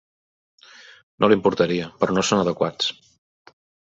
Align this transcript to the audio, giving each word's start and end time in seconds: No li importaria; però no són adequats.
No 1.19 1.27
li 1.33 1.35
importaria; 1.39 1.91
però 2.03 2.15
no 2.17 2.23
són 2.29 2.43
adequats. 2.45 2.89